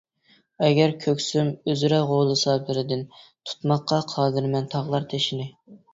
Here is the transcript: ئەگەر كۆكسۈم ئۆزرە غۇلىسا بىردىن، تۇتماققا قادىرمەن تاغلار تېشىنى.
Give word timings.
ئەگەر 0.67 0.93
كۆكسۈم 1.03 1.51
ئۆزرە 1.73 1.99
غۇلىسا 2.11 2.55
بىردىن، 2.71 3.03
تۇتماققا 3.21 4.03
قادىرمەن 4.15 4.71
تاغلار 4.73 5.11
تېشىنى. 5.13 5.51